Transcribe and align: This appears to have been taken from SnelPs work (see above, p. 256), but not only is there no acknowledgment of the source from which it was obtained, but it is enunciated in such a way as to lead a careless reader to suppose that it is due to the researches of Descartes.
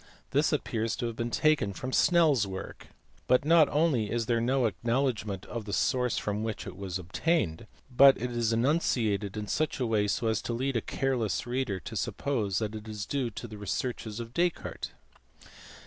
This 0.31 0.51
appears 0.51 0.95
to 0.95 1.05
have 1.05 1.15
been 1.15 1.29
taken 1.29 1.73
from 1.73 1.91
SnelPs 1.91 2.47
work 2.47 2.85
(see 3.29 3.35
above, 3.35 3.41
p. 3.41 3.47
256), 3.47 3.47
but 3.47 3.47
not 3.47 3.69
only 3.69 4.09
is 4.09 4.25
there 4.25 4.41
no 4.41 4.65
acknowledgment 4.65 5.45
of 5.45 5.65
the 5.65 5.73
source 5.73 6.17
from 6.17 6.41
which 6.43 6.65
it 6.65 6.75
was 6.75 6.97
obtained, 6.97 7.67
but 7.95 8.19
it 8.19 8.31
is 8.31 8.51
enunciated 8.51 9.37
in 9.37 9.45
such 9.45 9.79
a 9.79 9.85
way 9.85 10.05
as 10.05 10.41
to 10.41 10.53
lead 10.53 10.75
a 10.75 10.81
careless 10.81 11.45
reader 11.45 11.79
to 11.81 11.95
suppose 11.95 12.57
that 12.57 12.73
it 12.73 12.87
is 12.87 13.05
due 13.05 13.29
to 13.29 13.47
the 13.47 13.59
researches 13.59 14.19
of 14.19 14.33
Descartes. 14.33 14.89